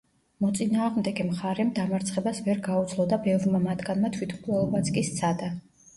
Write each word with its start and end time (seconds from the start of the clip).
მოწინააღმდეგე 0.43 1.25
მხარემ 1.27 1.69
დამარცხებას 1.75 2.41
ვერ 2.47 2.63
გაუძლო 2.69 3.07
და 3.15 3.19
ბევრმა 3.27 3.63
მათგანმა 3.69 4.15
თვითმკვლელობაც 4.17 4.91
კი 4.97 5.05
სცადა. 5.13 5.53